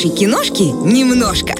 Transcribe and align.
хорошей 0.00 0.16
киношки 0.16 0.62
немножко. 0.62 1.59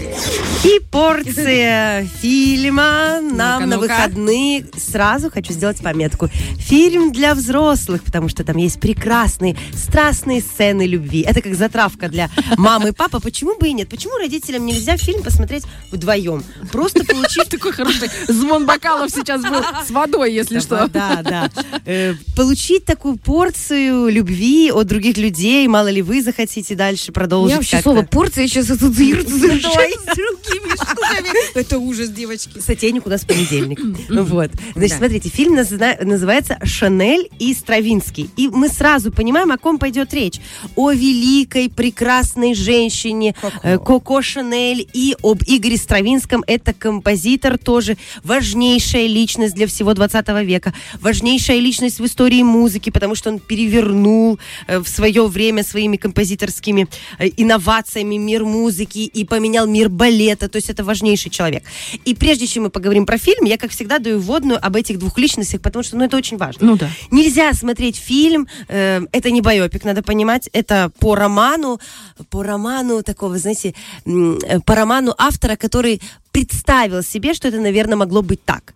И 0.63 0.79
порция 0.91 2.07
фильма 2.21 3.21
нам 3.23 3.63
Ну-ка, 3.63 3.67
на 3.67 3.77
ну-ка. 3.77 3.79
выходные. 3.79 4.67
Сразу 4.77 5.31
хочу 5.31 5.55
сделать 5.55 5.79
пометку. 5.79 6.29
Фильм 6.59 7.13
для 7.13 7.35
взрослых, 7.35 8.05
потому 8.05 8.29
что 8.29 8.45
там 8.45 8.59
есть 8.59 8.79
прекрасные, 8.79 9.57
страстные 9.75 10.43
сцены 10.43 10.87
любви. 10.87 11.23
Это 11.23 11.41
как 11.41 11.55
затравка 11.55 12.11
для 12.11 12.29
мамы 12.59 12.91
и 12.91 12.93
папы. 12.93 13.21
Почему 13.21 13.57
бы 13.57 13.69
и 13.69 13.73
нет? 13.73 13.89
Почему 13.89 14.19
родителям 14.19 14.67
нельзя 14.67 14.99
фильм 14.99 15.23
посмотреть 15.23 15.65
вдвоем? 15.91 16.45
Просто 16.71 17.05
получив 17.07 17.45
Такой 17.49 17.73
хороший 17.73 18.11
звон 18.29 18.67
бокалов 18.67 19.11
сейчас 19.11 19.41
был 19.43 19.63
с 19.87 19.91
водой, 19.91 20.35
если 20.35 20.61
что. 20.61 20.89
Да, 20.89 21.23
да. 21.23 21.51
Э, 21.87 22.15
Получить 22.37 22.85
такую 22.85 23.17
порцию 23.17 24.09
любви 24.09 24.71
от 24.71 24.87
других 24.87 25.17
людей, 25.17 25.67
мало 25.69 25.89
ли 25.89 26.03
вы 26.03 26.23
захотите 26.23 26.75
дальше 26.75 27.13
продолжить 27.13 27.49
меня 27.53 27.57
вообще 27.57 27.81
слово 27.81 28.03
порция 28.03 28.47
сейчас 28.47 28.69
ассоциируется 28.71 29.37
с 29.37 29.41
другими 30.51 30.75
штуками. 30.75 31.59
Это 31.59 31.79
ужас, 31.79 32.09
девочки. 32.11 32.59
Сатейник 32.59 33.07
у 33.07 33.11
нас 33.11 33.23
в 33.23 33.27
понедельник. 33.27 33.81
Вот. 34.11 34.51
Значит, 34.75 34.99
смотрите, 34.99 35.29
фильм 35.29 35.55
называется 35.55 36.59
«Шанель 36.65 37.29
и 37.39 37.55
Стравинский». 37.55 38.31
И 38.37 38.49
мы 38.49 38.69
сразу 38.69 39.11
понимаем, 39.13 39.53
о 39.53 39.59
ком 39.59 39.79
пойдет 39.79 40.13
речь. 40.15 40.41
О 40.77 40.93
великой, 40.93 41.69
прекрасной 41.69 42.55
женщине 42.55 43.35
э, 43.63 43.79
Коко 43.79 44.23
Шанель 44.23 44.89
и 44.93 45.17
об 45.23 45.43
Игоре 45.47 45.77
Стравинском. 45.77 46.45
Это 46.47 46.73
композитор 46.73 47.59
тоже, 47.59 47.97
важнейшая 48.23 49.07
личность 49.07 49.55
для 49.55 49.67
всего 49.67 49.95
20 49.95 50.29
века. 50.45 50.75
Важнейшая 51.01 51.59
личность 51.59 52.01
в 52.01 52.05
истории 52.05 52.43
музыки, 52.43 52.91
потому 52.91 53.15
что 53.15 53.31
он 53.31 53.39
перевернул 53.39 54.39
э, 54.67 54.79
в 54.79 54.89
свое 54.89 55.27
время 55.27 55.65
своими 55.65 55.97
композиторскими 55.97 56.89
э, 57.19 57.29
инновациями 57.37 58.17
мир 58.17 58.45
музыки 58.45 58.99
и 58.99 59.25
поменял 59.25 59.67
мир 59.67 59.89
балета. 59.89 60.40
То 60.49 60.57
есть 60.57 60.71
это 60.71 60.85
важнейший 60.85 61.31
человек. 61.31 61.65
И 62.05 62.15
прежде 62.15 62.47
чем 62.47 62.65
мы 62.65 62.71
поговорим 62.71 63.07
про 63.07 63.19
фильм, 63.19 63.45
я, 63.45 63.59
как 63.59 63.71
всегда, 63.71 63.99
даю 63.99 64.19
вводную 64.21 64.65
об 64.65 64.77
этих 64.77 64.99
двух 64.99 65.19
личностях, 65.19 65.61
потому 65.61 65.83
что 65.83 65.97
ну, 65.97 66.05
это 66.05 66.17
очень 66.17 66.37
важно. 66.37 66.67
Ну 66.67 66.77
да. 66.77 66.91
Нельзя 67.11 67.53
смотреть 67.53 67.97
фильм, 67.97 68.47
э, 68.69 69.01
это 69.13 69.31
не 69.31 69.41
байопик, 69.41 69.85
надо 69.85 70.03
понимать, 70.03 70.49
это 70.53 70.91
по 70.99 71.15
роману, 71.15 71.81
по 72.31 72.43
роману 72.43 73.03
такого, 73.03 73.39
знаете, 73.39 73.75
э, 74.05 74.61
по 74.65 74.75
роману 74.75 75.15
автора, 75.19 75.57
который 75.57 76.01
представил 76.33 77.03
себе, 77.03 77.35
что 77.35 77.49
это, 77.49 77.59
наверное, 77.61 77.97
могло 77.97 78.23
быть 78.23 78.45
так. 78.45 78.75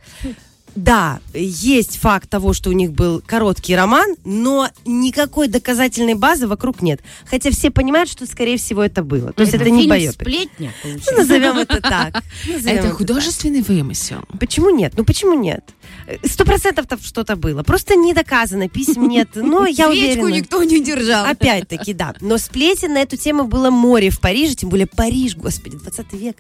Да, 0.77 1.21
есть 1.33 1.99
факт 1.99 2.29
того, 2.29 2.53
что 2.53 2.71
у 2.71 2.73
них 2.73 2.93
был 2.93 3.23
короткий 3.25 3.77
роман, 3.77 4.17
но 4.25 4.69
никакой 4.85 5.49
доказательной 5.49 6.15
базы 6.15 6.47
вокруг 6.49 6.83
нет. 6.83 7.01
Хотя 7.27 7.51
все 7.51 7.71
понимают, 7.71 8.11
что, 8.11 8.27
скорее 8.27 8.57
всего, 8.57 8.83
это 8.83 9.03
было. 9.05 9.33
То 9.33 9.43
есть 9.43 9.55
это, 9.55 9.71
не 9.71 9.83
фильм 9.83 9.91
байопик. 9.91 10.13
сплетня, 10.21 10.73
Ну, 10.83 10.91
получается. 10.91 11.15
назовем 11.15 11.59
это 11.59 11.81
так. 11.81 12.23
Назовем 12.47 12.79
Это 12.79 12.89
так. 12.89 12.97
художественный 12.97 13.63
вымысел. 13.63 14.25
Почему 14.41 14.71
нет? 14.71 14.95
Ну 14.97 15.05
почему 15.05 15.35
нет? 15.35 15.65
Сто 16.25 16.45
процентов 16.45 16.87
там 16.87 16.99
что-то 17.01 17.37
было. 17.37 17.63
Просто 17.63 17.97
не 17.97 18.13
доказано, 18.13 18.69
писем 18.69 19.09
нет. 19.09 19.31
Но 19.35 19.67
я 19.67 19.89
уверена. 19.89 20.29
никто 20.29 20.63
не 20.63 20.83
держал. 20.83 21.25
Опять-таки, 21.27 21.93
да. 21.95 22.15
Но 22.21 22.39
сплетен 22.39 22.93
на 22.93 22.99
эту 23.03 23.17
тему 23.17 23.45
было 23.45 23.71
море 23.71 24.11
в 24.11 24.21
Париже, 24.21 24.55
тем 24.55 24.69
более 24.69 24.87
Париж, 24.87 25.37
господи, 25.37 25.77
20 25.79 26.13
век. 26.13 26.37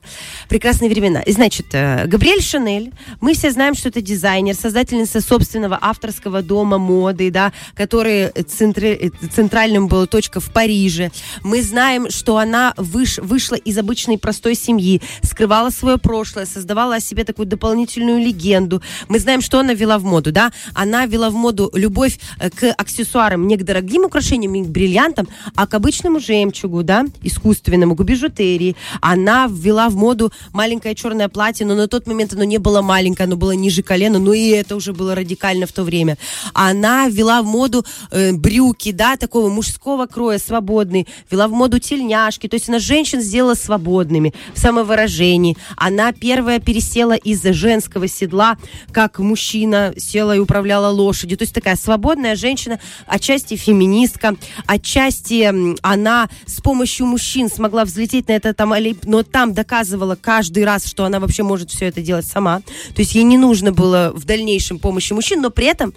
Прекрасные 0.48 0.90
времена. 0.90 1.22
И, 1.22 1.32
значит, 1.32 1.66
э, 1.72 2.06
Габриэль 2.06 2.42
Шанель, 2.42 2.92
мы 3.20 3.34
все 3.34 3.50
знаем, 3.50 3.74
что 3.74 3.88
это 3.88 4.00
дизайнер, 4.00 4.54
создательница 4.54 5.20
собственного 5.20 5.78
авторского 5.80 6.42
дома 6.42 6.78
моды, 6.78 7.30
да, 7.30 7.52
который 7.74 8.28
центри- 8.28 9.12
центральным 9.34 9.88
была 9.88 10.06
точка 10.06 10.40
в 10.40 10.52
Париже. 10.52 11.10
Мы 11.42 11.62
знаем, 11.62 12.10
что 12.10 12.36
она 12.36 12.74
выш- 12.76 13.20
вышла 13.22 13.54
из 13.54 13.78
обычной 13.78 14.18
простой 14.18 14.54
семьи, 14.54 15.00
скрывала 15.22 15.70
свое 15.70 15.98
прошлое, 15.98 16.46
создавала 16.46 16.96
о 16.96 17.00
себе 17.00 17.24
такую 17.24 17.46
дополнительную 17.46 18.18
легенду. 18.18 18.82
Мы 19.08 19.18
знаем, 19.18 19.40
что 19.40 19.53
она 19.60 19.74
вела 19.74 19.98
в 19.98 20.04
моду, 20.04 20.32
да? 20.32 20.52
Она 20.74 21.06
вела 21.06 21.30
в 21.30 21.34
моду 21.34 21.70
любовь 21.74 22.18
э, 22.38 22.50
к 22.50 22.72
аксессуарам, 22.72 23.46
не 23.46 23.56
к 23.56 23.64
дорогим 23.64 24.04
украшениям, 24.04 24.52
не 24.52 24.64
к 24.64 24.68
бриллиантам, 24.68 25.28
а 25.54 25.66
к 25.66 25.74
обычному 25.74 26.20
жемчугу, 26.20 26.82
да, 26.82 27.04
искусственному, 27.22 27.94
к 27.94 28.04
бижутерии. 28.04 28.76
Она 29.00 29.46
ввела 29.50 29.88
в 29.88 29.96
моду 29.96 30.32
маленькое 30.52 30.94
черное 30.94 31.28
платье, 31.28 31.66
но 31.66 31.74
на 31.74 31.88
тот 31.88 32.06
момент 32.06 32.32
оно 32.32 32.44
не 32.44 32.58
было 32.58 32.82
маленькое, 32.82 33.26
оно 33.26 33.36
было 33.36 33.52
ниже 33.52 33.82
колена, 33.82 34.18
но 34.18 34.32
и 34.34 34.48
это 34.48 34.76
уже 34.76 34.92
было 34.92 35.14
радикально 35.14 35.66
в 35.66 35.72
то 35.72 35.84
время. 35.84 36.18
Она 36.52 37.08
ввела 37.08 37.42
в 37.42 37.46
моду 37.46 37.84
э, 38.10 38.32
брюки, 38.32 38.92
да, 38.92 39.16
такого 39.16 39.48
мужского 39.48 40.06
кроя, 40.06 40.38
свободные, 40.38 41.06
ввела 41.30 41.48
в 41.48 41.52
моду 41.52 41.78
тельняшки, 41.78 42.48
то 42.48 42.54
есть 42.54 42.68
она 42.68 42.78
женщин 42.78 43.20
сделала 43.20 43.54
свободными 43.54 44.34
в 44.54 44.58
самовыражении. 44.58 45.56
Она 45.76 46.12
первая 46.12 46.58
пересела 46.58 47.14
из 47.14 47.42
женского 47.42 48.08
седла, 48.08 48.56
как 48.92 49.18
мужчина 49.18 49.43
села 49.44 50.36
и 50.36 50.38
управляла 50.38 50.88
лошадью. 50.88 51.38
То 51.38 51.42
есть 51.42 51.54
такая 51.54 51.76
свободная 51.76 52.36
женщина, 52.36 52.80
отчасти 53.06 53.56
феминистка, 53.56 54.36
отчасти 54.66 55.52
она 55.82 56.28
с 56.46 56.60
помощью 56.60 57.06
мужчин 57.06 57.48
смогла 57.48 57.84
взлететь 57.84 58.28
на 58.28 58.32
этот 58.32 58.56
там, 58.56 58.74
но 59.04 59.22
там 59.22 59.54
доказывала 59.54 60.16
каждый 60.16 60.64
раз, 60.64 60.86
что 60.86 61.04
она 61.04 61.20
вообще 61.20 61.42
может 61.42 61.70
все 61.70 61.86
это 61.86 62.00
делать 62.00 62.26
сама. 62.26 62.60
То 62.60 63.00
есть 63.00 63.14
ей 63.14 63.24
не 63.24 63.38
нужно 63.38 63.72
было 63.72 64.12
в 64.14 64.24
дальнейшем 64.24 64.78
помощи 64.78 65.12
мужчин, 65.12 65.40
но 65.40 65.50
при 65.50 65.66
этом 65.66 65.94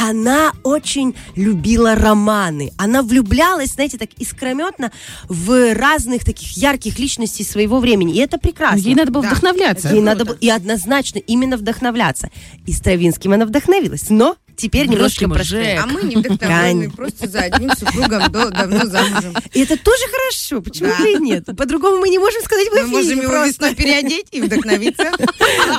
она 0.00 0.52
очень 0.62 1.14
любила 1.36 1.94
романы. 1.94 2.72
Она 2.78 3.02
влюблялась, 3.02 3.72
знаете, 3.74 3.98
так 3.98 4.10
искрометно 4.16 4.90
в 5.28 5.74
разных 5.74 6.24
таких 6.24 6.56
ярких 6.56 6.98
личностей 6.98 7.44
своего 7.44 7.80
времени. 7.80 8.14
И 8.14 8.18
это 8.18 8.38
прекрасно. 8.38 8.78
Ей 8.78 8.94
надо 8.94 9.12
было 9.12 9.22
Да. 9.22 9.28
вдохновляться. 9.30 9.88
Ей 9.88 10.00
надо 10.00 10.24
было 10.24 10.36
и 10.40 10.48
однозначно 10.48 11.18
именно 11.18 11.56
вдохновляться. 11.56 12.30
И 12.66 12.72
Стравинским 12.72 13.32
она 13.32 13.44
вдохновилась. 13.44 14.08
Но 14.08 14.36
теперь 14.60 14.86
немножко 14.86 15.26
Бросим 15.26 15.30
про 15.32 15.40
уже. 15.58 15.76
А 15.82 15.86
мы 15.86 16.02
не 16.02 16.16
вдохновлены, 16.16 16.90
просто 16.90 17.28
за 17.28 17.40
одним 17.40 17.70
супругом 17.76 18.30
до- 18.30 18.50
давно 18.50 18.86
замужем. 18.86 19.34
И 19.52 19.60
это 19.60 19.76
тоже 19.76 20.02
хорошо. 20.10 20.60
Почему 20.62 20.90
Да. 20.98 21.08
и 21.08 21.16
нет? 21.16 21.46
По-другому 21.56 21.98
мы 21.98 22.08
не 22.08 22.18
можем 22.18 22.42
сказать 22.42 22.68
в 22.68 22.72
Мы 22.72 22.78
эфире. 22.80 22.92
можем 22.96 23.18
его 23.20 23.28
просто. 23.30 23.48
весной 23.48 23.74
переодеть 23.74 24.26
и 24.32 24.40
вдохновиться. 24.40 25.10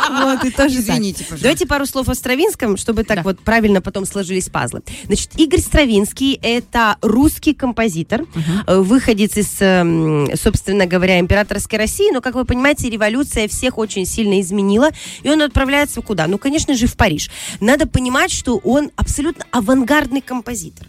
Вот, 0.09 0.43
и 0.45 0.51
тоже 0.51 0.75
так. 0.75 0.81
Извините, 0.97 1.23
пожалуйста. 1.23 1.43
Давайте 1.43 1.65
пару 1.67 1.85
слов 1.85 2.09
о 2.09 2.15
Стравинском, 2.15 2.77
чтобы 2.77 3.03
так 3.03 3.17
Да. 3.17 3.23
вот 3.23 3.39
правильно 3.39 3.81
потом 3.81 4.05
сложились 4.05 4.49
пазлы. 4.49 4.81
Значит, 5.05 5.29
Игорь 5.37 5.59
Стравинский– 5.61 6.39
это 6.41 6.97
русский 7.01 7.53
композитор, 7.53 8.25
э, 8.67 8.77
выходец 8.79 9.37
из, 9.37 9.49
эм, 9.59 10.29
собственно 10.35 10.85
говоря, 10.85 11.19
императорской 11.19 11.77
России, 11.79 12.11
но, 12.11 12.21
как 12.21 12.35
вы 12.35 12.45
понимаете, 12.45 12.89
революция 12.89 13.47
всех 13.47 13.77
очень 13.77 14.05
сильно 14.05 14.39
изменила, 14.41 14.89
и 15.23 15.29
он 15.29 15.41
отправляется 15.41 16.01
куда? 16.01 16.27
Ну, 16.27 16.37
конечно 16.37 16.73
же, 16.75 16.87
в 16.87 16.95
Париж. 16.95 17.29
Надо 17.59 17.87
понимать, 17.87 18.31
что 18.31 18.57
он 18.71 18.91
абсолютно 18.95 19.45
авангардный 19.51 20.21
композитор. 20.21 20.87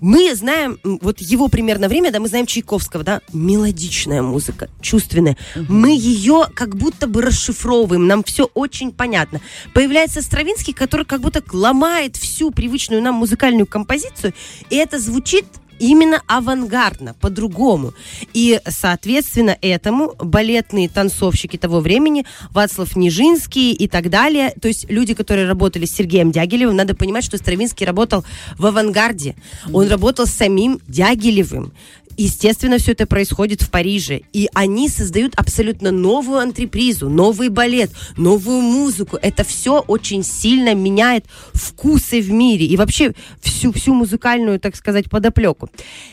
Мы 0.00 0.34
знаем, 0.34 0.78
вот 0.82 1.20
его 1.20 1.48
примерно 1.48 1.88
время, 1.88 2.10
да, 2.10 2.20
мы 2.20 2.28
знаем 2.28 2.46
Чайковского, 2.46 3.04
да, 3.04 3.20
мелодичная 3.32 4.22
музыка, 4.22 4.68
чувственная. 4.80 5.36
Мы 5.68 5.96
ее 5.96 6.46
как 6.54 6.76
будто 6.76 7.06
бы 7.06 7.22
расшифровываем, 7.22 8.06
нам 8.06 8.22
все 8.24 8.50
очень 8.54 8.92
понятно. 8.92 9.40
Появляется 9.72 10.20
Стравинский, 10.20 10.74
который 10.74 11.06
как 11.06 11.20
будто 11.20 11.42
ломает 11.52 12.16
всю 12.16 12.50
привычную 12.50 13.02
нам 13.02 13.14
музыкальную 13.14 13.66
композицию, 13.66 14.34
и 14.68 14.76
это 14.76 14.98
звучит 14.98 15.46
именно 15.78 16.22
авангардно, 16.26 17.14
по-другому. 17.20 17.94
И, 18.32 18.60
соответственно, 18.66 19.56
этому 19.60 20.14
балетные 20.18 20.88
танцовщики 20.88 21.56
того 21.56 21.80
времени, 21.80 22.24
Вацлав 22.50 22.96
Нижинский 22.96 23.72
и 23.72 23.88
так 23.88 24.10
далее, 24.10 24.54
то 24.60 24.68
есть 24.68 24.90
люди, 24.90 25.14
которые 25.14 25.46
работали 25.46 25.84
с 25.84 25.94
Сергеем 25.94 26.32
Дягилевым, 26.32 26.76
надо 26.76 26.94
понимать, 26.94 27.24
что 27.24 27.38
Стравинский 27.38 27.86
работал 27.86 28.24
в 28.58 28.66
авангарде. 28.66 29.36
Он 29.72 29.88
работал 29.88 30.26
с 30.26 30.30
самим 30.30 30.80
Дягилевым. 30.88 31.72
Естественно, 32.16 32.78
все 32.78 32.92
это 32.92 33.06
происходит 33.06 33.62
в 33.62 33.70
Париже. 33.70 34.22
И 34.32 34.48
они 34.54 34.88
создают 34.88 35.34
абсолютно 35.36 35.90
новую 35.90 36.38
антрепризу, 36.38 37.08
новый 37.08 37.48
балет, 37.48 37.90
новую 38.16 38.60
музыку. 38.60 39.18
Это 39.20 39.44
все 39.44 39.80
очень 39.80 40.22
сильно 40.22 40.74
меняет 40.74 41.24
вкусы 41.52 42.20
в 42.20 42.30
мире 42.30 42.66
и 42.66 42.76
вообще 42.76 43.14
всю, 43.40 43.72
всю 43.72 43.94
музыкальную, 43.94 44.60
так 44.60 44.76
сказать, 44.76 45.10
подоплеку. 45.10 45.68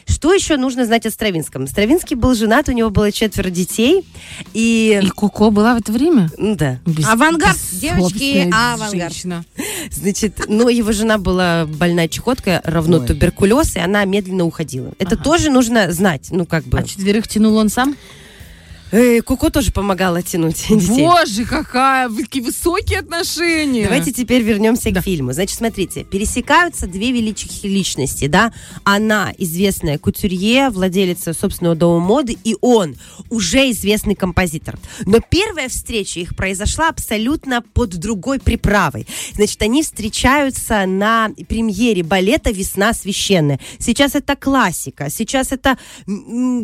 Что 0.07 0.33
еще 0.33 0.57
нужно 0.57 0.85
знать 0.85 1.05
о 1.05 1.11
Стравинском? 1.11 1.67
Стравинский 1.67 2.15
был 2.15 2.33
женат, 2.35 2.69
у 2.69 2.71
него 2.71 2.89
было 2.89 3.11
четверо 3.11 3.49
детей. 3.49 4.05
И... 4.53 4.99
И 5.03 5.09
Коко 5.09 5.51
была 5.51 5.75
в 5.75 5.79
это 5.79 5.91
время? 5.91 6.29
Ну 6.37 6.55
Да. 6.55 6.79
Без- 6.85 7.07
Авангард, 7.07 7.55
бессовестная 7.55 7.95
девочки, 7.95 8.49
авангард. 8.51 8.91
женщина. 8.91 9.45
Значит, 9.91 10.45
но 10.47 10.69
его 10.69 10.91
жена 10.91 11.17
была 11.17 11.65
больна 11.65 12.07
чехоткой, 12.07 12.59
равно 12.63 12.97
Ой. 12.99 13.07
туберкулез, 13.07 13.75
и 13.75 13.79
она 13.79 14.03
медленно 14.05 14.45
уходила. 14.45 14.93
Это 14.99 15.15
Ага. 15.15 15.23
тоже 15.23 15.49
нужно 15.49 15.90
знать, 15.91 16.27
ну 16.31 16.45
как 16.45 16.63
бы. 16.65 16.79
А 16.79 16.83
четверых 16.83 17.27
тянул 17.27 17.55
он 17.57 17.69
сам? 17.69 17.95
Э, 18.91 19.21
Коко 19.21 19.49
тоже 19.49 19.71
помогала 19.71 20.21
тянуть 20.21 20.65
детей. 20.69 21.05
Боже, 21.05 21.45
какая, 21.45 22.09
вы 22.09 22.23
такие 22.23 22.43
высокие 22.43 22.99
отношения. 22.99 23.85
Давайте 23.85 24.11
теперь 24.11 24.41
вернемся 24.41 24.91
к 24.91 25.01
фильму. 25.01 25.31
Значит, 25.31 25.57
смотрите, 25.57 26.03
пересекаются 26.03 26.87
две 26.87 27.11
великих 27.11 27.63
личности, 27.63 28.27
да? 28.27 28.53
Она, 28.83 29.33
известная 29.37 29.97
кутюрье, 29.97 30.69
владелица 30.69 31.33
собственного 31.33 31.75
дома 31.75 32.05
моды, 32.05 32.37
и 32.43 32.57
он, 32.59 32.97
уже 33.29 33.71
известный 33.71 34.15
композитор. 34.15 34.77
Но 35.05 35.19
первая 35.19 35.69
встреча 35.69 36.19
их 36.19 36.35
произошла 36.35 36.89
абсолютно 36.89 37.61
под 37.61 37.91
другой 37.91 38.39
приправой. 38.39 39.07
Значит, 39.33 39.61
они 39.61 39.83
встречаются 39.83 40.85
на 40.85 41.29
премьере 41.47 42.03
балета 42.03 42.51
«Весна 42.51 42.93
священная». 42.93 43.59
Сейчас 43.79 44.15
это 44.15 44.35
классика, 44.35 45.09
сейчас 45.09 45.53
это 45.53 45.77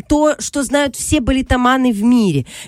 то, 0.09 0.35
что 0.39 0.63
знают 0.63 0.97
все 0.97 1.21
балетоманы 1.21 1.93
в 1.93 2.03
мире. 2.03 2.16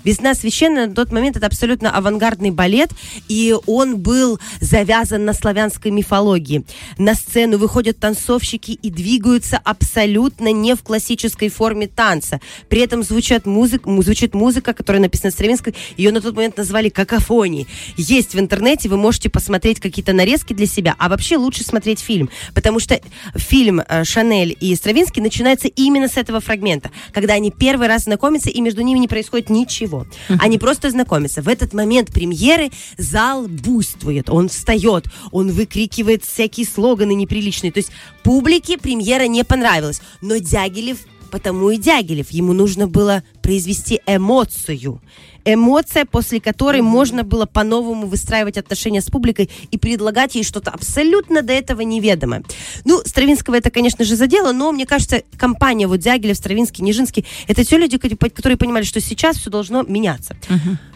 «Весна 0.03 0.33
священная» 0.35 0.87
на 0.87 0.93
тот 0.93 1.11
момент 1.11 1.37
это 1.37 1.47
абсолютно 1.47 1.91
авангардный 1.91 2.51
балет, 2.51 2.91
и 3.27 3.55
он 3.65 3.97
был 3.97 4.39
завязан 4.61 5.25
на 5.25 5.33
славянской 5.33 5.91
мифологии. 5.91 6.63
На 6.97 7.15
сцену 7.15 7.57
выходят 7.57 7.99
танцовщики 7.99 8.71
и 8.71 8.89
двигаются 8.89 9.57
абсолютно 9.57 10.51
не 10.51 10.75
в 10.75 10.83
классической 10.83 11.49
форме 11.49 11.87
танца. 11.87 12.39
При 12.67 12.81
этом 12.81 13.03
звучат 13.03 13.45
музык, 13.45 13.85
му- 13.85 14.03
звучит 14.03 14.33
музыка, 14.33 14.73
которая 14.73 15.01
написана 15.01 15.31
стравинской. 15.31 15.73
Ее 15.97 16.11
на 16.11 16.21
тот 16.21 16.35
момент 16.35 16.57
назвали 16.57 16.89
какофонией. 16.89 17.67
Есть 17.97 18.35
в 18.35 18.39
интернете, 18.39 18.89
вы 18.89 18.97
можете 18.97 19.29
посмотреть 19.29 19.79
какие-то 19.79 20.13
нарезки 20.13 20.53
для 20.53 20.65
себя. 20.67 20.95
А 20.97 21.09
вообще 21.09 21.37
лучше 21.37 21.63
смотреть 21.63 21.99
фильм, 21.99 22.29
потому 22.53 22.79
что 22.79 22.99
фильм 23.35 23.81
э, 23.81 24.03
Шанель 24.03 24.55
и 24.59 24.75
Стравинский 24.75 25.21
начинается 25.21 25.67
именно 25.67 26.07
с 26.07 26.17
этого 26.17 26.39
фрагмента, 26.39 26.91
когда 27.13 27.33
они 27.33 27.51
первый 27.51 27.87
раз 27.87 28.03
знакомятся, 28.03 28.49
и 28.49 28.61
между 28.61 28.81
ними 28.81 28.99
не 28.99 29.07
происходит 29.07 29.38
ничего. 29.47 30.05
Они 30.39 30.57
просто 30.57 30.89
знакомятся. 30.89 31.41
В 31.41 31.47
этот 31.47 31.73
момент 31.73 32.11
премьеры 32.11 32.71
зал 32.97 33.47
буйствует, 33.47 34.29
он 34.29 34.49
встает, 34.49 35.05
он 35.31 35.51
выкрикивает 35.51 36.25
всякие 36.25 36.65
слоганы 36.65 37.13
неприличные. 37.13 37.71
То 37.71 37.79
есть 37.79 37.91
публике 38.23 38.77
премьера 38.77 39.27
не 39.27 39.43
понравилась. 39.43 40.01
Но 40.21 40.37
Дягилев 40.37 40.97
потому 41.29 41.69
и 41.69 41.77
Дягилев. 41.77 42.31
Ему 42.31 42.53
нужно 42.53 42.87
было 42.87 43.23
произвести 43.41 44.01
эмоцию. 44.05 45.01
Эмоция, 45.45 46.05
после 46.05 46.39
которой 46.39 46.81
можно 46.81 47.23
было 47.23 47.45
по-новому 47.45 48.07
выстраивать 48.07 48.57
отношения 48.57 49.01
с 49.01 49.05
публикой 49.05 49.49
и 49.71 49.77
предлагать 49.77 50.35
ей 50.35 50.43
что-то 50.43 50.71
абсолютно 50.71 51.41
до 51.41 51.53
этого 51.53 51.81
неведомое. 51.81 52.43
Ну, 52.85 53.01
Стравинского 53.05 53.55
это, 53.55 53.69
конечно 53.71 54.03
же, 54.05 54.15
задело, 54.15 54.51
но 54.51 54.71
мне 54.71 54.85
кажется, 54.85 55.23
компания 55.37 55.87
вот 55.87 55.99
Дягилев, 55.99 56.37
Стравинский, 56.37 56.83
Нижинский, 56.83 57.25
это 57.47 57.63
те 57.63 57.77
люди, 57.77 57.97
ко- 57.97 58.29
которые 58.29 58.57
понимали, 58.57 58.83
что 58.83 58.99
сейчас 59.01 59.37
все 59.37 59.49
должно 59.49 59.83
меняться. 59.83 60.35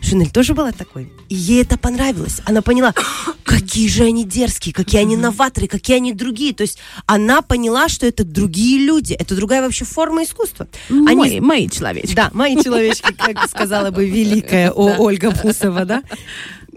Шинель 0.02 0.30
тоже 0.32 0.54
была 0.54 0.72
такой. 0.72 1.12
И 1.30 1.36
ей 1.36 1.62
это 1.62 1.78
понравилось. 1.78 2.42
Она 2.46 2.62
поняла, 2.62 2.94
какие 3.44 3.88
же 3.88 4.04
они 4.04 4.24
дерзкие, 4.26 4.74
какие 4.74 5.02
они 5.02 5.16
новаторы, 5.18 5.68
какие 5.68 5.98
они 5.98 6.14
другие. 6.14 6.54
То 6.54 6.62
есть 6.64 6.78
она 7.06 7.42
поняла, 7.42 7.88
что 7.90 8.06
это 8.06 8.24
другие 8.24 8.80
люди, 8.86 9.14
это 9.14 9.36
другая 9.36 9.62
вообще 9.62 9.86
форма 9.86 10.24
искусства. 10.24 10.68
Они 10.90 11.16
Мои, 11.16 11.40
мои 11.40 11.70
человечки. 11.70 12.16
да, 12.16 12.30
мои 12.34 12.56
человечки, 12.62 13.14
как 13.14 13.48
сказала 13.50 13.92
бы 13.92 14.06
великая 14.44 14.72
О- 14.72 14.98
Ольга 15.00 15.32
Фусова, 15.32 15.86
да? 15.86 16.04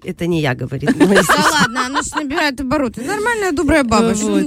Это 0.05 0.27
не 0.27 0.41
я, 0.41 0.55
говорит. 0.55 0.97
Да 0.97 1.07
ладно, 1.07 1.87
она 1.87 2.03
же 2.03 2.11
набирает 2.15 2.61
обороты. 2.61 3.03
Нормальная, 3.03 3.51
добрая 3.51 3.83
баба. 3.83 4.15
Что? 4.15 4.41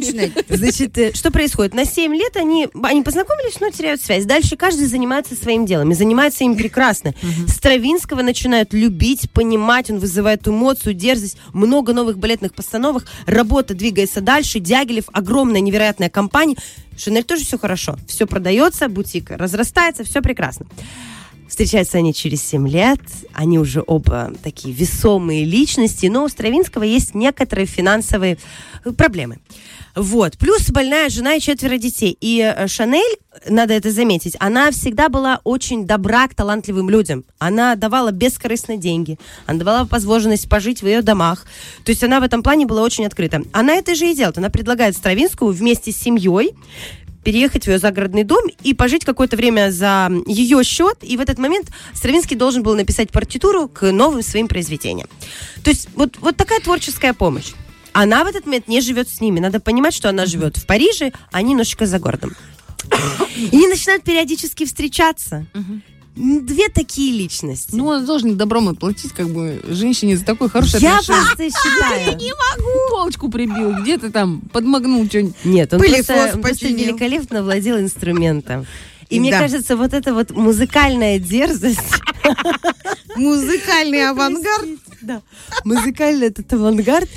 Значит, 0.48 0.98
э, 0.98 1.12
что 1.13 1.31
происходит? 1.31 1.74
На 1.74 1.86
7 1.86 2.13
лет 2.13 2.38
они, 2.38 2.69
они 2.83 3.01
познакомились, 3.01 3.60
но 3.60 3.69
теряют 3.69 4.00
связь. 4.00 4.25
Дальше 4.25 4.56
каждый 4.56 4.86
занимается 4.86 5.36
своим 5.36 5.66
делом. 5.66 5.92
И 5.92 5.95
занимается 5.95 6.44
им 6.44 6.56
прекрасно. 6.56 7.13
Стравинского 7.48 8.21
начинают 8.21 8.74
любить, 8.74 9.30
понимать. 9.31 9.89
Он 9.89 10.00
вызывает 10.00 10.48
эмоцию, 10.48 10.94
дерзость. 10.94 11.38
Много 11.51 11.94
новых 11.94 12.19
балетных 12.19 12.54
постановок. 12.54 13.06
Работа 13.25 13.74
двигается 13.74 14.22
дальше. 14.22 14.60
Дягилев, 14.60 15.06
огромная, 15.12 15.62
невероятная 15.62 16.10
компания. 16.10 16.56
Шинель 16.98 17.24
тоже 17.24 17.44
все 17.44 17.57
хорошо. 17.57 17.98
Все 18.07 18.27
продается, 18.27 18.88
бутик 18.88 19.31
разрастается, 19.31 20.04
все 20.04 20.22
прекрасно. 20.22 20.68
Встречаются 21.50 21.98
они 21.98 22.13
через 22.13 22.44
7 22.44 22.69
лет, 22.69 23.01
они 23.34 23.57
уже 23.57 23.84
оба 23.86 24.31
такие 24.44 24.74
весомые 24.74 25.46
личности, 25.46 26.06
но 26.06 26.24
у 26.24 26.30
Стравинского 26.30 26.84
есть 26.84 27.16
некоторые 27.16 27.66
финансовые 27.66 28.38
э, 28.86 28.92
проблемы. 28.92 29.40
Вот. 29.96 30.38
Плюс 30.38 30.69
больная 30.69 31.10
жена 31.10 31.34
и 31.34 31.40
четверо 31.40 31.78
детей. 31.78 32.16
И 32.22 32.40
э, 32.40 32.68
Шанель, 32.68 33.18
надо 33.50 33.74
это 33.74 33.92
заметить, 33.92 34.36
она 34.40 34.69
всегда 34.72 35.10
была 35.10 35.42
очень 35.44 35.88
добра 35.88 36.28
к 36.28 36.36
талантливым 36.36 36.90
людям. 36.90 37.25
Она 37.40 37.75
давала 37.75 38.12
бескорыстно 38.12 38.78
деньги, 38.78 39.18
она 39.48 39.60
давала 39.60 39.86
возможность 39.86 40.48
пожить 40.48 40.84
в 40.84 40.88
ее 40.88 41.01
домах. 41.01 41.46
То 41.84 41.90
есть 41.90 42.04
она 42.04 42.19
в 42.19 42.24
этом 42.24 42.44
плане 42.44 42.68
была 42.68 42.84
очень 42.84 43.06
открыта. 43.06 43.42
Она 43.51 43.74
это 43.74 43.96
же 43.96 44.10
и 44.10 44.16
делает. 44.16 44.38
Она 44.38 44.50
предлагает 44.50 44.96
Стравинскому 44.96 45.50
вместе 45.50 45.92
с 45.92 45.98
семьей 45.98 46.54
переехать 47.24 47.66
в 47.66 47.68
ее 47.68 47.80
загородный 47.80 48.24
дом 48.24 48.44
и 48.63 48.74
пожить 48.74 49.06
какое-то 49.06 49.36
время 49.36 49.71
за 49.71 50.12
ее 50.25 50.63
счет. 50.63 50.98
И 51.01 51.18
в 51.18 51.21
этот 51.21 51.38
момент 51.38 51.69
Стравинский 51.94 52.36
должен 52.36 52.63
был 52.63 52.75
написать 52.75 53.12
партитуру 53.12 53.68
к 53.68 53.92
новым 53.92 54.24
своим 54.24 54.48
произведениям. 54.48 55.07
То 55.63 55.69
есть 55.69 55.89
вот, 55.95 56.18
вот 56.19 56.38
такая 56.38 56.60
творческая 56.60 57.13
помощь. 57.13 57.51
Она 57.92 58.24
в 58.24 58.27
этот 58.27 58.45
момент 58.45 58.68
не 58.68 58.81
живет 58.81 59.10
с 59.10 59.19
ними. 59.19 59.39
Надо 59.39 59.60
понимать, 59.60 59.94
что 59.94 60.10
она 60.10 60.25
живет 60.25 60.57
в 60.57 60.66
Париже, 60.66 61.12
а 61.31 61.39
они 61.39 61.51
немножечко 61.51 61.86
за 61.86 62.00
городом. 62.00 62.36
И 63.36 63.56
они 63.56 63.68
начинают 63.68 64.04
периодически 64.04 64.65
встречаться. 64.65 65.45
Две 66.19 66.68
такие 66.68 67.18
личности. 67.18 67.69
Ну, 67.74 67.88
он 67.88 68.06
должен 68.06 68.36
добром 68.38 68.68
отплатить, 68.68 69.13
как 69.13 69.30
бы, 69.30 69.62
женщине 69.69 70.18
за 70.18 70.25
такое 70.25 70.50
хорошее 70.50 70.83
я 70.83 70.98
отношение. 71.00 71.24
просто 71.38 71.57
считаю. 71.57 72.19
Полочку 72.89 73.30
прибил, 73.30 73.74
где 73.81 73.98
ты 73.98 74.12
там 74.12 74.42
подмагнул 74.51 75.06
что-нибудь. 75.06 75.36
Нет, 75.45 75.74
он 75.74 75.80
Пылесос 75.80 76.38
просто, 76.42 76.68
великолепно 76.68 77.42
владел 77.42 77.80
инструментом. 77.80 78.66
И 79.10 79.19
мне 79.19 79.31
кажется, 79.31 79.77
вот 79.77 79.94
эта 79.94 80.13
вот 80.13 80.31
музыкальная 80.31 81.19
дерзость, 81.19 81.80
Музыкальный 83.15 84.10
авангард. 84.10 84.68
да, 85.01 85.22
музыкальный 85.63 86.27
этот 86.27 86.51
авангард, 86.54 87.10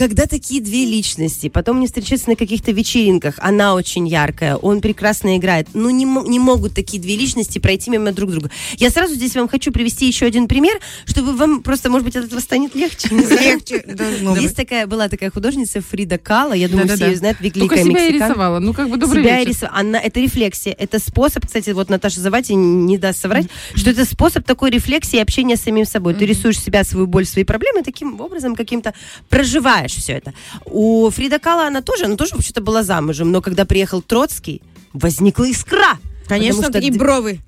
когда 0.00 0.24
такие 0.24 0.62
две 0.62 0.86
личности, 0.86 1.50
потом 1.50 1.76
они 1.76 1.86
встречаются 1.86 2.30
на 2.30 2.34
каких-то 2.34 2.72
вечеринках, 2.72 3.34
она 3.36 3.74
очень 3.74 4.08
яркая, 4.08 4.56
он 4.56 4.80
прекрасно 4.80 5.36
играет, 5.36 5.68
ну 5.74 5.90
не, 5.90 6.06
не 6.06 6.38
могут 6.38 6.72
такие 6.72 7.02
две 7.02 7.16
личности 7.16 7.58
пройти 7.58 7.90
мимо 7.90 8.10
друг 8.12 8.30
друга. 8.30 8.50
Я 8.78 8.88
сразу 8.88 9.12
здесь 9.14 9.36
вам 9.36 9.46
хочу 9.46 9.70
привести 9.72 10.06
еще 10.06 10.24
один 10.24 10.48
пример, 10.48 10.80
чтобы 11.04 11.34
вам 11.34 11.62
просто, 11.62 11.90
может 11.90 12.06
быть, 12.06 12.16
от 12.16 12.24
этого 12.24 12.40
станет 12.40 12.74
легче. 12.74 13.10
не. 13.14 13.26
Легче 13.26 13.84
быть. 13.86 14.40
Есть 14.40 14.56
такая, 14.56 14.86
была 14.86 15.10
такая 15.10 15.30
художница 15.30 15.82
Фрида 15.82 16.16
Кала, 16.16 16.54
я 16.54 16.70
думаю, 16.70 16.88
все 16.88 17.08
ее 17.08 17.16
знают, 17.16 17.38
великая 17.38 17.84
себя 17.84 17.84
мексиканка. 17.84 18.24
рисовала. 18.24 18.58
Ну, 18.58 18.72
как 18.72 18.88
бы 18.88 18.96
добрый 18.96 19.22
себя 19.22 19.44
вечер. 19.44 19.68
Она, 19.70 20.00
это 20.00 20.18
рефлексия, 20.18 20.74
это 20.78 20.98
способ, 20.98 21.44
кстати, 21.44 21.68
вот 21.72 21.90
Наташа 21.90 22.22
Завати 22.22 22.54
не 22.54 22.96
даст 22.96 23.20
соврать, 23.20 23.48
что 23.74 23.90
это 23.90 24.06
способ 24.06 24.46
такой 24.46 24.70
рефлексии 24.70 25.18
и 25.18 25.20
общения 25.20 25.58
с 25.58 25.60
самим 25.60 25.84
собой. 25.84 26.14
Ты 26.14 26.24
рисуешь 26.24 26.58
себя, 26.58 26.84
свою 26.84 27.06
боль, 27.06 27.26
свои 27.26 27.44
проблемы, 27.44 27.82
таким 27.82 28.18
образом 28.18 28.56
каким-то 28.56 28.94
проживаешь 29.28 29.89
все 29.98 30.14
это. 30.14 30.34
У 30.64 31.08
Фрида 31.10 31.38
Кала 31.38 31.66
она 31.66 31.82
тоже, 31.82 32.04
она 32.04 32.16
тоже 32.16 32.34
вообще-то 32.34 32.60
была 32.60 32.82
замужем, 32.82 33.32
но 33.32 33.40
когда 33.40 33.64
приехал 33.64 34.02
Троцкий, 34.02 34.62
возникла 34.92 35.44
искра. 35.44 35.98
Конечно, 36.26 36.68
что 36.68 36.78
и 36.78 36.90
бровы. 36.90 37.40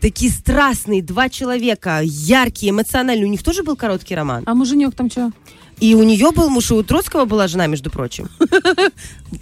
такие 0.00 0.30
страстные 0.30 1.02
два 1.02 1.28
человека, 1.28 2.00
яркие, 2.02 2.70
эмоциональные. 2.70 3.26
У 3.26 3.30
них 3.30 3.42
тоже 3.42 3.62
был 3.62 3.76
короткий 3.76 4.14
роман. 4.14 4.42
А 4.46 4.54
муженек 4.54 4.94
там 4.94 5.10
что? 5.10 5.32
И 5.82 5.96
у 5.96 6.04
нее 6.04 6.30
был 6.30 6.48
муж, 6.48 6.70
и 6.70 6.74
у 6.74 6.84
Троцкого 6.84 7.24
была 7.24 7.48
жена, 7.48 7.66
между 7.66 7.90
прочим. 7.90 8.28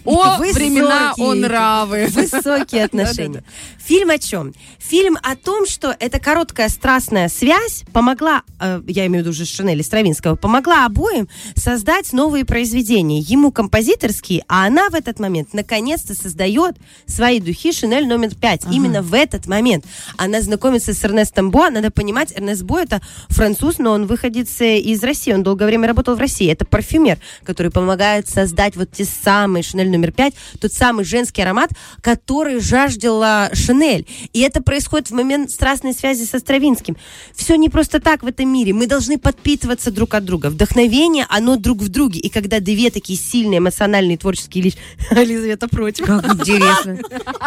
О, 0.06 0.38
времена, 0.54 1.12
о, 1.18 1.34
нравы. 1.34 2.06
Высокие 2.06 2.84
отношения. 2.84 3.44
Фильм 3.78 4.08
о 4.08 4.18
чем? 4.18 4.54
Фильм 4.78 5.18
о 5.22 5.36
том, 5.36 5.66
что 5.66 5.94
эта 6.00 6.18
короткая 6.18 6.70
страстная 6.70 7.28
связь 7.28 7.84
помогла, 7.92 8.42
э, 8.58 8.80
я 8.86 9.06
имею 9.06 9.22
в 9.22 9.26
виду 9.26 9.30
уже 9.30 9.44
Шинели 9.44 9.82
Стравинского, 9.82 10.36
помогла 10.36 10.86
обоим 10.86 11.28
создать 11.56 12.14
новые 12.14 12.46
произведения. 12.46 13.18
Ему 13.18 13.52
композиторские, 13.52 14.42
а 14.48 14.64
она 14.64 14.88
в 14.88 14.94
этот 14.94 15.20
момент 15.20 15.52
наконец-то 15.52 16.14
создает 16.14 16.76
свои 17.04 17.38
духи 17.40 17.72
Шинель 17.72 18.06
номер 18.06 18.34
пять. 18.34 18.62
Именно 18.70 19.02
в 19.02 19.12
этот 19.12 19.46
момент 19.46 19.84
она 20.16 20.40
знакомится 20.40 20.94
с 20.94 21.04
Эрнестом 21.04 21.50
Бо. 21.50 21.68
Надо 21.68 21.90
понимать, 21.90 22.32
Эрнест 22.34 22.62
Бо 22.62 22.80
это 22.80 23.02
француз, 23.28 23.76
но 23.76 23.90
он 23.90 24.06
выходец 24.06 24.58
э, 24.62 24.78
из 24.78 25.02
России. 25.02 25.34
Он 25.34 25.42
долгое 25.42 25.66
время 25.66 25.88
работал 25.88 26.14
в 26.14 26.18
России. 26.18 26.29
России. 26.30 26.50
Это 26.50 26.64
парфюмер, 26.64 27.18
который 27.44 27.72
помогает 27.72 28.28
создать 28.28 28.76
вот 28.76 28.92
те 28.92 29.04
самые 29.04 29.62
Шанель 29.62 29.90
номер 29.90 30.12
пять, 30.12 30.34
тот 30.60 30.72
самый 30.72 31.04
женский 31.04 31.42
аромат, 31.42 31.70
который 32.00 32.60
жаждала 32.60 33.50
Шанель. 33.52 34.06
И 34.32 34.40
это 34.40 34.62
происходит 34.62 35.10
в 35.10 35.14
момент 35.14 35.50
страстной 35.50 35.92
связи 35.92 36.24
со 36.24 36.38
Стравинским. 36.38 36.96
Все 37.34 37.56
не 37.56 37.68
просто 37.68 38.00
так 38.00 38.22
в 38.22 38.26
этом 38.26 38.48
мире. 38.48 38.72
Мы 38.72 38.86
должны 38.86 39.18
подпитываться 39.18 39.90
друг 39.90 40.14
от 40.14 40.24
друга. 40.24 40.46
Вдохновение, 40.46 41.26
оно 41.28 41.56
друг 41.56 41.78
в 41.78 41.88
друге. 41.88 42.20
И 42.20 42.28
когда 42.28 42.60
две 42.60 42.90
такие 42.90 43.18
сильные 43.18 43.58
эмоциональные 43.58 44.16
творческие 44.16 44.64
личности... 44.64 44.86
Елизавета 45.10 45.68
против. 45.68 46.06
Как 46.06 46.24
интересно. 46.24 46.98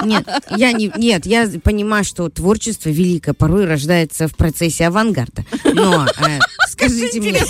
Нет, 0.03 0.27
я 0.55 0.73
не, 0.73 0.91
нет, 0.97 1.25
я 1.25 1.49
понимаю, 1.63 2.03
что 2.03 2.29
творчество 2.29 2.89
великое 2.89 3.33
порой 3.33 3.65
рождается 3.65 4.27
в 4.27 4.35
процессе 4.35 4.87
авангарда. 4.87 5.45
Но 5.73 6.05
э, 6.05 6.39
скажите 6.89 7.19
мне, 7.19 7.43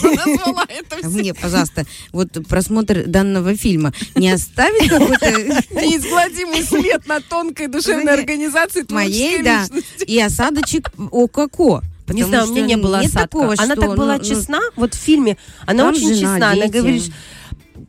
мне, 1.04 1.34
пожалуйста, 1.34 1.86
вот 2.12 2.30
просмотр 2.48 3.04
данного 3.06 3.56
фильма 3.56 3.94
не 4.16 4.30
оставит 4.30 4.90
какой-то 4.90 5.30
Неизгладимый 5.74 6.63
след 6.63 7.08
на 7.08 7.20
тонкой 7.22 7.68
душевной 7.68 8.13
организации 8.13 8.86
моей, 8.90 9.42
да, 9.42 9.66
и 10.06 10.20
осадочек 10.20 10.92
о 11.12 11.28
како. 11.28 11.82
Не 12.08 12.24
Потому 12.24 12.28
знаю, 12.28 12.48
у 12.48 12.54
меня 12.54 12.66
не 12.66 12.75
было 12.75 13.00
осадка. 13.00 13.20
такого, 13.22 13.54
она 13.58 13.75
что, 13.75 13.82
так 13.82 13.96
была 13.96 14.18
ну, 14.18 14.20
ну, 14.20 14.24
честна, 14.24 14.60
вот 14.75 14.94
в 14.94 14.98
фильме, 14.98 15.38
она 15.66 15.88
очень 15.90 16.13
жена, 16.13 16.16
честна. 16.16 16.52
Она 16.52 16.68
говорит, 16.68 17.12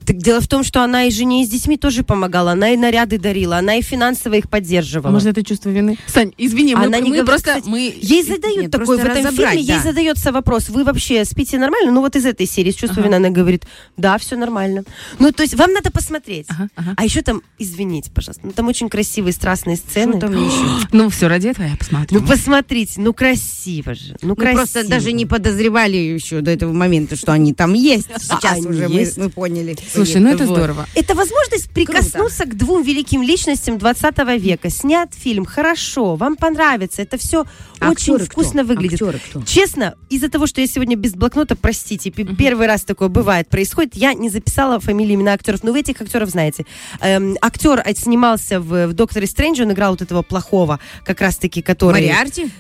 так 0.07 0.19
дело 0.19 0.41
в 0.41 0.49
том, 0.49 0.65
что 0.65 0.83
она 0.83 1.05
и 1.05 1.11
жене, 1.11 1.43
и 1.43 1.47
с 1.47 1.49
детьми 1.49 1.77
тоже 1.77 2.03
помогала. 2.03 2.53
Она 2.53 2.71
и 2.71 2.77
наряды 2.77 3.19
дарила, 3.19 3.59
она 3.59 3.77
и 3.77 3.83
финансово 3.83 4.35
их 4.35 4.49
поддерживала. 4.49 5.09
А 5.09 5.13
может, 5.13 5.29
это 5.29 5.43
чувство 5.43 5.71
вины? 5.71 5.99
Сань, 6.07 6.33
извини, 6.39 6.75
мы, 6.75 6.85
Она 6.85 6.99
не 6.99 7.11
мы 7.11 7.17
говорит, 7.19 7.27
просто... 7.27 7.49
кстати, 7.49 7.69
мы... 7.69 7.95
Ей 8.01 8.23
задают 8.23 8.63
Нет, 8.63 8.71
такой 8.71 8.99
в 8.99 9.05
этом 9.05 9.35
фильме, 9.35 9.61
ей 9.61 9.77
да. 9.77 9.83
задается 9.83 10.33
вопрос, 10.33 10.69
вы 10.69 10.85
вообще 10.85 11.25
спите 11.25 11.59
нормально? 11.59 11.93
Ну 11.93 12.01
вот 12.01 12.17
из 12.17 12.27
этой 12.27 12.47
серии, 12.47 12.71
с 12.71 12.75
чувства 12.75 13.01
Ага. 13.01 13.09
вины, 13.09 13.15
она 13.17 13.31
говорит, 13.31 13.65
да, 13.97 14.19
все 14.19 14.37
нормально. 14.37 14.85
Ну 15.19 15.33
то 15.33 15.43
есть 15.43 15.55
вам 15.55 15.73
надо 15.73 15.91
посмотреть. 15.91 16.47
Ага, 16.49 16.69
ага. 16.77 16.95
А 16.97 17.05
еще 17.05 17.23
там, 17.23 17.43
извините, 17.59 18.11
пожалуйста, 18.11 18.43
ну, 18.47 18.53
там 18.53 18.69
очень 18.69 18.89
красивые 18.89 19.33
страстные 19.33 19.77
сцены. 19.77 20.19
Что 20.19 20.29
там 20.29 20.33
еще? 20.35 20.65
Ну, 20.93 21.09
все, 21.09 21.29
ради 21.29 21.49
этого 21.49 21.67
я 21.67 21.77
посмотрю. 21.77 22.21
Ну 22.21 22.27
посмотрите, 22.27 23.01
ну 23.01 23.13
красиво 23.13 23.95
же, 23.95 24.17
ну 24.23 24.31
Мы 24.31 24.37
красиво. 24.37 24.59
просто 24.59 24.89
даже 24.89 25.13
не 25.13 25.27
подозревали 25.27 25.97
еще 25.97 26.41
до 26.41 26.51
этого 26.51 26.73
момента, 26.73 27.17
что 27.17 27.33
они 27.33 27.53
там 27.53 27.75
есть. 27.75 28.09
Сейчас 28.19 28.59
они 28.59 28.67
уже 28.67 28.89
мы, 28.89 29.11
мы 29.17 29.31
поняли. 29.31 29.77
Слушай, 29.95 30.21
ну 30.21 30.31
это 30.31 30.45
Вот. 30.47 30.57
здорово. 30.57 30.87
Это 30.95 31.15
возможность 31.15 31.71
прикоснуться 31.71 32.45
к 32.45 32.57
двум 32.57 32.83
великим 32.83 33.23
личностям 33.23 33.79
20 33.79 34.19
века. 34.41 34.71
Снят 34.71 35.13
фильм, 35.15 35.45
хорошо, 35.45 36.17
вам 36.17 36.37
понравится. 36.37 37.03
Это 37.03 37.17
все 37.19 37.43
очень 37.81 37.93
Актеры 37.93 38.25
кто? 38.27 38.43
вкусно 38.43 38.65
выглядит. 38.65 38.95
Актеры 39.01 39.21
кто? 39.31 39.43
Честно, 39.43 39.95
из-за 40.11 40.29
того, 40.29 40.47
что 40.47 40.61
я 40.61 40.67
сегодня 40.67 40.97
без 40.97 41.13
блокнота, 41.15 41.57
простите, 41.57 42.11
пи- 42.11 42.25
первый 42.25 42.67
раз 42.67 42.83
такое 42.85 43.09
бывает, 43.09 43.49
происходит, 43.49 43.95
я 43.97 44.15
не 44.15 44.31
записала 44.31 44.81
фамилии, 44.81 45.15
имена 45.15 45.33
актеров, 45.33 45.63
но 45.63 45.73
вы 45.73 45.81
этих 45.81 46.01
актеров 46.01 46.31
знаете. 46.31 46.67
Эм, 47.01 47.37
актер 47.41 47.83
э, 47.85 47.95
снимался 47.95 48.61
в, 48.61 48.89
в 48.89 48.93
«Докторе 48.95 49.27
Стрэндже», 49.27 49.65
он 49.65 49.73
играл 49.73 49.93
вот 49.93 50.03
этого 50.03 50.23
плохого, 50.23 50.81
как 51.05 51.21
раз-таки, 51.21 51.63
который... 51.63 51.93
Мариарти? 52.09 52.51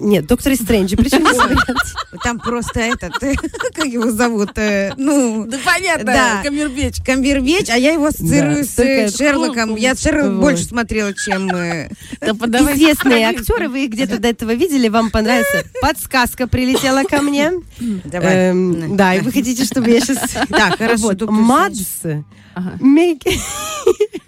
Нет, 0.00 0.26
«Докторе 0.26 0.56
Стрэнджи», 0.56 0.96
причем? 0.96 1.26
Там 2.22 2.38
просто 2.38 2.80
этот, 2.80 3.14
как 3.74 3.84
его 3.84 4.10
зовут, 4.10 4.50
э, 4.56 4.92
ну, 4.96 5.46
Да 5.46 5.58
понятно, 5.64 6.04
Да. 6.04 6.40
Камербеч. 6.44 7.02
Камбербэтч, 7.04 7.68
а 7.70 7.76
я 7.76 7.92
его 7.92 8.06
ассоциирую 8.06 8.56
Да, 8.56 8.64
с 8.64 8.78
э, 8.78 9.10
Шерлоком. 9.10 9.76
Я 9.76 9.94
Шерлок 9.94 10.32
Вот. 10.34 10.40
больше 10.40 10.64
смотрела, 10.64 11.12
чем... 11.14 11.48
э, 11.50 11.88
Да 12.20 12.32
Известные 12.72 13.26
актеры, 13.26 13.68
вы 13.68 13.84
их 13.86 13.90
где-то 13.90 14.18
до 14.18 14.28
этого 14.28 14.54
видели, 14.54 14.88
вам 14.88 15.10
понравится. 15.10 15.64
Подсказка 15.82 16.46
прилетела 16.46 17.02
ко 17.04 17.20
мне. 17.22 17.52
Давай. 17.80 18.50
Эм, 18.50 18.90
На. 18.90 18.96
Да, 18.96 19.14
и 19.14 19.20
вы 19.20 19.32
хотите, 19.32 19.64
чтобы 19.64 19.90
я 19.90 20.00
сейчас... 20.00 20.18
Так, 20.48 20.78
хорошо, 20.78 21.02
Вот, 21.08 21.16
доктор 21.16 21.36
Мадс, 21.36 21.80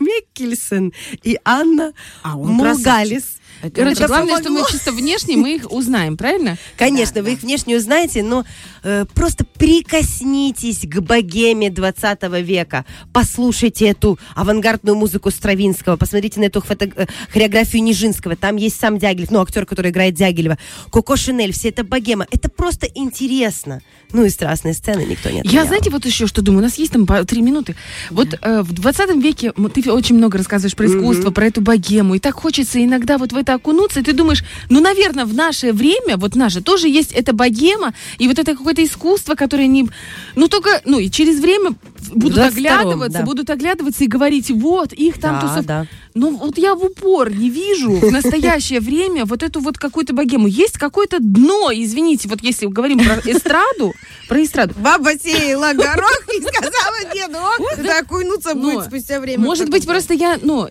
Меккельсен 0.01 0.93
и 1.23 1.39
Анна 1.45 1.93
А, 2.23 2.37
Мулгалис. 2.37 3.34
Это 3.65 3.81
Короче, 3.81 3.97
Это 4.05 4.07
главное, 4.09 4.35
что 4.37 4.45
помогло. 4.45 4.65
мы 4.67 4.71
чисто 4.73 4.93
внешне, 4.93 5.37
мы 5.37 5.55
их 5.55 5.73
узнаем, 5.73 6.17
правильно? 6.17 6.59
Конечно, 6.77 7.15
Да, 7.17 7.21
вы 7.23 7.27
да. 7.29 7.33
их 7.33 7.43
внешне 7.43 7.77
узнаете, 7.77 8.23
но 8.23 8.45
э, 8.83 9.07
просто 9.15 9.45
прикоснитесь 9.59 10.81
к 10.83 11.01
богеме 11.01 11.71
20 11.71 12.23
века. 12.43 12.85
Послушайте 13.13 13.87
эту 13.89 14.19
авангардную 14.35 14.97
музыку 14.97 15.31
Стравинского, 15.31 15.97
посмотрите 15.97 16.41
на 16.41 16.45
эту 16.45 16.61
фото- 16.61 16.91
э, 16.95 17.07
хореографию 17.33 17.83
Нижинского. 17.83 18.37
Там 18.37 18.57
есть 18.57 18.79
сам 18.79 18.99
Дягилев, 18.99 19.31
ну, 19.31 19.41
актер, 19.41 19.65
который 19.67 19.91
играет 19.91 20.15
Дягилева. 20.15 20.59
Коко 20.93 21.17
Шинель, 21.17 21.53
все 21.53 21.69
это 21.71 21.85
богема. 21.85 22.27
Это 22.31 22.49
просто 22.49 22.87
интересно. 22.95 23.81
Ну 24.13 24.25
и 24.25 24.29
страстные 24.29 24.75
сцены 24.75 25.05
никто 25.09 25.29
не 25.31 25.37
Я, 25.37 25.41
отменял. 25.43 25.67
знаете, 25.67 25.91
вот 25.91 26.05
еще 26.07 26.27
что 26.27 26.43
думаю, 26.43 26.61
у 26.61 26.65
нас 26.65 26.77
есть 26.77 26.93
там 26.93 27.07
по 27.07 27.25
три 27.25 27.41
минуты. 27.43 27.75
Вот 28.11 28.29
э, 28.41 28.63
в 28.63 28.73
20 28.73 29.17
веке 29.23 29.53
ты 29.75 29.91
очень 29.91 30.17
много 30.17 30.39
рассказываешь 30.39 30.77
про 30.77 30.87
искусство, 30.87 31.31
про 31.31 31.47
эту 31.47 31.61
богему, 31.61 32.15
и 32.15 32.19
так 32.19 32.35
хочется 32.35 32.85
иногда 32.85 33.19
вот 33.19 33.33
в 33.33 33.37
это 33.37 33.54
окунуться, 33.55 34.01
и 34.01 34.03
ты 34.03 34.13
думаешь, 34.13 34.45
ну, 34.71 34.81
наверное, 34.81 35.25
в 35.25 35.35
наше 35.35 35.73
время, 35.73 36.17
вот 36.17 36.35
наше, 36.35 36.61
тоже 36.61 36.89
есть 36.89 37.13
эта 37.13 37.33
богема, 37.33 37.95
и 38.19 38.29
вот 38.29 38.39
это 38.39 38.57
какое-то 38.57 38.85
искусство, 38.85 39.35
которое 39.35 39.67
не... 39.67 39.89
Ну, 40.37 40.49
только, 40.49 40.81
ну, 40.85 40.99
и 40.99 41.11
через 41.11 41.41
время 41.41 41.75
будут 42.13 42.39
22-м, 42.39 42.49
оглядываться, 42.49 43.19
да. 43.19 43.25
будут 43.25 43.51
оглядываться 43.51 44.05
и 44.05 44.07
говорить, 44.07 44.51
вот, 44.51 44.93
их 44.93 45.21
там 45.21 45.37
Да, 45.37 45.41
тусовка. 45.41 45.63
да. 45.63 45.87
Ну, 46.15 46.37
вот 46.37 46.59
я 46.59 46.75
в 46.75 46.85
упор 46.85 47.33
не 47.33 47.51
вижу 47.51 47.93
в 47.93 48.13
настоящее 48.13 48.81
время 48.81 49.25
вот 49.25 49.43
эту 49.43 49.61
вот 49.61 49.79
какую-то 49.79 50.15
богему. 50.15 50.47
Есть 50.47 50.79
какое-то 50.79 51.19
дно, 51.19 51.71
извините, 51.73 52.29
вот 52.29 52.41
если 52.43 52.67
говорим 52.67 52.99
про 52.99 53.17
эстраду, 53.31 53.95
про 54.29 54.43
эстраду. 54.43 54.75
Баба 54.77 55.13
сеяла 55.19 55.73
горох 55.73 56.27
и 56.33 56.41
сказала 56.41 57.15
деду, 57.15 57.39
о, 57.39 57.81
это 57.81 57.99
окунуться 57.99 58.55
будет 58.55 58.85
спустя 58.87 59.21
время. 59.21 59.43
Может 59.43 59.71
быть, 59.71 59.87
просто 59.87 60.15
я, 60.15 60.39
ну, 60.43 60.69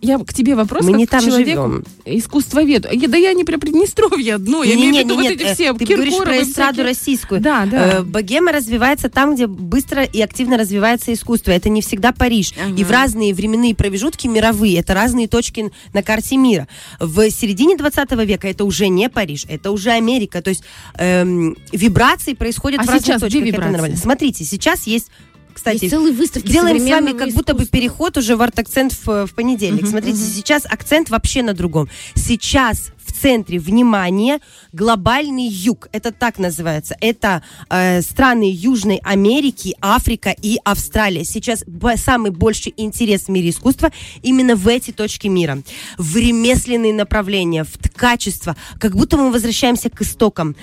я 0.00 0.18
к 0.18 0.32
тебе 0.32 0.54
вопрос 0.54 0.84
Мы 0.84 0.92
как 0.92 0.98
не 0.98 1.06
к 1.06 1.10
там 1.10 1.20
человеку, 1.24 1.82
искусствоведу. 2.04 2.88
Да 3.08 3.16
я 3.16 3.32
не 3.32 3.44
про 3.44 3.58
Приднестровье 3.58 4.36
одно, 4.36 4.62
я 4.62 4.74
имею 4.74 4.94
в 4.94 4.98
виду 4.98 5.14
вот 5.16 5.26
эти 5.26 5.42
э, 5.42 5.54
все 5.54 5.74
Ты 5.74 5.84
говоришь 5.84 6.16
про 6.18 6.42
эстраду 6.42 6.82
российскую. 6.82 7.40
Да, 7.40 7.66
да. 7.66 7.98
Э, 7.98 8.02
Богема 8.02 8.52
развивается 8.52 9.08
там, 9.08 9.34
где 9.34 9.46
быстро 9.46 10.04
и 10.04 10.20
активно 10.20 10.56
развивается 10.56 11.12
искусство. 11.12 11.50
Это 11.50 11.68
не 11.68 11.82
всегда 11.82 12.12
Париж. 12.12 12.54
И 12.76 12.84
в 12.84 12.90
разные 12.90 13.34
временные 13.34 13.74
промежутки 13.74 14.26
мировые. 14.26 14.78
Это 14.80 14.94
разные 14.94 15.28
точки 15.28 15.70
на 15.92 16.02
карте 16.02 16.36
мира. 16.36 16.68
В 16.98 17.30
середине 17.30 17.76
20 17.76 18.12
века 18.26 18.48
это 18.48 18.64
уже 18.64 18.88
не 18.88 19.08
Париж, 19.08 19.46
это 19.48 19.70
уже 19.70 19.90
Америка. 19.90 20.42
То 20.42 20.50
есть 20.50 20.64
эм, 20.98 21.56
вибрации 21.72 22.34
происходят 22.34 22.79
А 22.88 22.98
в 22.98 23.00
сейчас 23.00 23.16
где 23.22 23.30
точках. 23.30 23.42
Это 23.42 23.46
вибрации? 23.46 23.72
нормально. 23.72 23.96
Смотрите, 23.96 24.44
сейчас 24.44 24.86
есть 24.86 25.08
кстати, 25.52 25.82
Есть 25.82 25.90
целые 25.90 26.14
выставки 26.14 26.46
Делаем 26.46 26.78
с 26.78 26.88
вами 26.88 27.10
как 27.12 27.30
будто 27.32 27.54
бы 27.54 27.64
искусства. 27.64 27.78
переход 27.78 28.16
уже 28.16 28.36
в 28.36 28.42
арт-акцент 28.42 28.92
в, 28.92 29.26
в 29.26 29.34
понедельник. 29.34 29.82
Мгм, 29.82 29.90
Смотрите, 29.90 30.18
мгм. 30.18 30.30
сейчас 30.32 30.64
акцент 30.64 31.10
вообще 31.10 31.42
на 31.42 31.54
другом. 31.54 31.88
Сейчас 32.14 32.92
центре 33.20 33.58
внимания 33.58 34.40
глобальный 34.72 35.46
юг. 35.46 35.88
Это 35.92 36.12
так 36.12 36.38
называется. 36.38 36.96
Это 37.00 37.42
э, 37.68 38.02
страны 38.02 38.50
Южной 38.52 39.00
Америки, 39.02 39.76
Африка 39.80 40.34
и 40.42 40.58
Австралия. 40.64 41.24
Сейчас 41.24 41.64
самый 41.96 42.30
больший 42.30 42.72
интерес 42.76 43.22
в 43.24 43.28
мире 43.28 43.50
искусства 43.50 43.90
именно 44.22 44.56
в 44.56 44.66
эти 44.68 44.90
точки 44.92 45.26
мира. 45.28 45.58
В 45.98 46.16
ремесленные 46.16 46.92
направления, 46.94 47.64
в 47.64 47.76
ткачество. 47.78 48.56
Как 48.78 48.96
будто 48.96 49.16
мы 49.16 49.30
возвращаемся 49.32 49.90
к 49.90 50.00
истокам, 50.02 50.56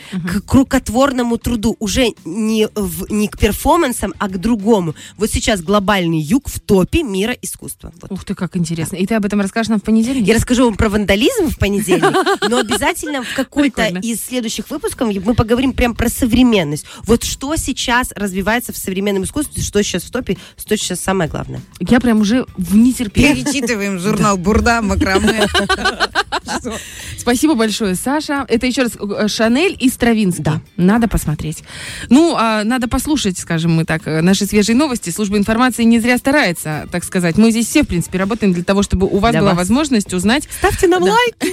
к 0.48 0.54
рукотворному 0.54 1.38
труду. 1.38 1.76
Уже 1.80 2.08
не, 2.26 2.68
в- 2.76 3.12
не 3.12 3.28
к 3.28 3.38
перформансам, 3.38 4.14
а 4.18 4.28
к 4.28 4.40
другому. 4.40 4.96
Вот 5.18 5.30
сейчас 5.30 5.62
глобальный 5.62 6.20
юг 6.20 6.48
в 6.50 6.60
топе 6.60 7.04
мира 7.04 7.34
искусства. 7.42 7.94
Вот. 8.02 8.12
Ух 8.12 8.26
ты, 8.26 8.36
как 8.36 8.58
интересно. 8.58 8.96
И 8.96 9.06
ты 9.06 9.16
об 9.16 9.26
этом 9.26 9.42
расскажешь 9.42 9.70
нам 9.70 9.80
в 9.80 9.84
понедельник? 9.84 10.26
Я 10.28 10.36
расскажу 10.36 10.66
вам 10.66 10.76
про 10.76 10.90
вандализм 10.90 11.50
в 11.50 11.58
понедельник, 11.58 12.14
но 12.50 12.58
обязательно 12.60 13.24
в 13.24 13.34
какой-то 13.36 13.88
из 14.02 14.22
следующих 14.22 14.70
выпусков 14.70 15.14
мы 15.26 15.34
поговорим 15.36 15.74
прям 15.74 15.96
про 15.96 16.10
современность. 16.10 16.86
Вот 17.04 17.24
что 17.24 17.56
сейчас 17.56 18.12
развивается 18.16 18.74
в 18.74 18.78
современном 18.78 19.24
искусстве, 19.24 19.62
что 19.64 19.82
сейчас 19.84 20.04
в 20.04 20.12
топе, 20.12 20.38
что 20.58 20.76
сейчас 20.78 21.00
самое 21.00 21.30
главное. 21.30 21.62
Я 21.80 22.00
прям 22.00 22.22
уже 22.22 22.46
в 22.58 22.76
нетерпении. 22.76 23.44
Перечитываем 23.44 24.00
журнал 24.08 24.38
Бурда, 24.38 24.82
Макраме. 24.82 25.46
Спасибо 27.18 27.56
большое, 27.56 27.96
Саша. 27.96 28.46
Это 28.48 28.66
еще 28.68 28.84
раз 28.84 28.94
э, 29.00 29.28
Шанель 29.28 29.76
и 29.80 29.90
Стравинский. 29.90 30.44
Да. 30.44 30.62
Надо 30.78 31.08
посмотреть. 31.08 31.64
Ну, 32.10 32.36
а 32.38 32.64
надо 32.64 32.88
послушать, 32.88 33.38
скажем 33.38 33.74
мы 33.76 33.86
так, 33.86 34.08
э, 34.08 34.22
наши 34.22 34.46
свежие 34.46 34.76
новости. 34.76 35.10
Служба 35.10 35.38
информации 35.38 35.84
не 35.84 36.00
зря 36.00 36.18
старается, 36.18 36.88
так 36.92 37.04
сказать. 37.04 37.38
Мы 37.38 37.52
здесь 37.52 37.68
все, 37.68 37.84
в 37.84 37.88
принципе, 37.88 38.18
работаем 38.18 38.54
для 38.54 38.64
того, 38.64 38.82
чтобы 38.84 39.08
у 39.08 39.18
вас 39.20 39.32
Для 39.32 39.42
была 39.42 39.52
вас. 39.52 39.60
возможность 39.60 40.14
узнать. 40.14 40.48
Ставьте 40.60 40.88
нам 40.88 41.04
Да. 41.04 41.12
лайк. 41.12 41.36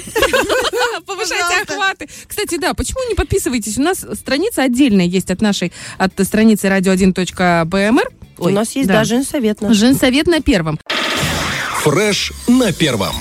Повышайте 1.06 1.62
охваты. 1.62 2.08
Кстати, 2.26 2.58
да, 2.58 2.74
почему 2.74 3.08
не 3.08 3.14
подписываетесь? 3.14 3.78
У 3.78 3.82
нас 3.82 4.04
страница 4.14 4.62
отдельная 4.62 5.06
есть 5.06 5.30
от 5.30 5.40
нашей, 5.40 5.72
от 5.98 6.12
страницы 6.24 6.68
radio1.bmr. 6.68 8.12
У 8.38 8.48
нас 8.48 8.74
есть 8.74 8.88
да. 8.88 8.98
даже 8.98 9.22
совет 9.22 9.60
наш. 9.60 9.76
Женсовет 9.76 10.26
на 10.26 10.40
первом. 10.40 10.78
Фреш 11.82 12.32
на 12.48 12.72
первом. 12.72 13.14